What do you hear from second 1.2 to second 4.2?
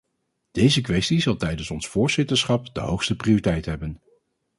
zal tijdens ons voorzitterschap de hoogste prioriteit hebben.